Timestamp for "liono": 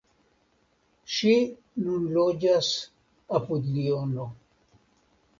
3.75-4.25